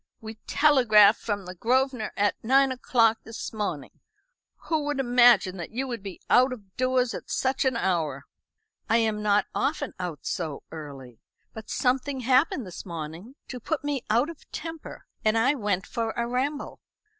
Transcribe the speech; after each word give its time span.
We 0.19 0.39
telegraphed 0.47 1.19
from 1.21 1.45
the 1.45 1.53
Grosvenor 1.53 2.11
at 2.17 2.43
nine 2.43 2.71
o'clock 2.71 3.19
this 3.23 3.53
morning. 3.53 3.99
Who 4.65 4.83
would 4.85 4.99
imagine 4.99 5.57
that 5.57 5.69
you 5.69 5.87
would 5.87 6.01
be 6.01 6.19
out 6.27 6.51
of 6.51 6.75
doors 6.75 7.13
at 7.13 7.29
such 7.29 7.65
an 7.65 7.77
hour?" 7.77 8.25
"I 8.89 8.97
am 8.97 9.21
not 9.21 9.45
often 9.53 9.93
out 9.99 10.25
so 10.25 10.63
early. 10.71 11.19
But 11.53 11.69
something 11.69 12.21
happened 12.21 12.65
this 12.65 12.83
morning 12.83 13.35
to 13.49 13.59
put 13.59 13.83
me 13.83 14.01
out 14.09 14.31
of 14.31 14.51
temper, 14.51 15.05
and 15.23 15.37
I 15.37 15.53
went 15.53 15.85
for 15.85 16.13
a 16.17 16.25
ramble." 16.25 16.79